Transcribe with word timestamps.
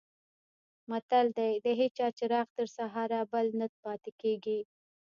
متل 0.89 1.25
دی: 1.37 1.53
د 1.65 1.67
هېچا 1.79 2.07
چراغ 2.17 2.47
تر 2.57 2.67
سهاره 2.77 3.19
بل 3.31 3.47
نه 3.59 3.67
پاتې 3.83 4.11
کېږي. 4.21 4.59